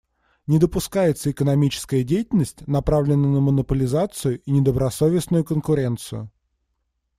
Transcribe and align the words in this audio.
Не 0.47 0.57
допускается 0.57 1.29
экономическая 1.29 2.03
деятельность, 2.03 2.65
направленная 2.65 3.29
на 3.29 3.39
монополизацию 3.39 4.41
и 4.41 4.49
недобросовестную 4.51 5.45
конкуренцию. 5.45 6.31